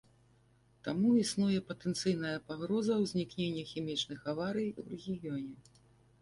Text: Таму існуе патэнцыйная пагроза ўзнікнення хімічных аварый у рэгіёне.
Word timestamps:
Таму 0.85 1.09
існуе 1.23 1.59
патэнцыйная 1.67 2.31
пагроза 2.47 2.97
ўзнікнення 3.03 3.67
хімічных 3.73 4.19
аварый 4.35 4.69
у 4.79 4.89
рэгіёне. 4.91 5.55